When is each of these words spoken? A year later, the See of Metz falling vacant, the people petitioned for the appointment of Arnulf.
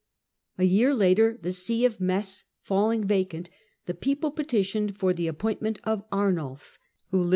A 0.57 0.63
year 0.63 0.95
later, 0.95 1.37
the 1.39 1.53
See 1.53 1.85
of 1.85 2.01
Metz 2.01 2.45
falling 2.63 3.03
vacant, 3.05 3.51
the 3.85 3.93
people 3.93 4.31
petitioned 4.31 4.97
for 4.97 5.13
the 5.13 5.27
appointment 5.27 5.79
of 5.83 6.03
Arnulf. 6.11 6.79